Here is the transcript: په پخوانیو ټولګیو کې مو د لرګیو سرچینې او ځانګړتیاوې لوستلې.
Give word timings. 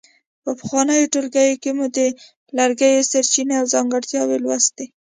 په 0.43 0.51
پخوانیو 0.59 1.11
ټولګیو 1.13 1.61
کې 1.63 1.71
مو 1.77 1.85
د 1.97 1.99
لرګیو 2.57 3.07
سرچینې 3.11 3.55
او 3.61 3.65
ځانګړتیاوې 3.73 4.37
لوستلې. 4.43 4.85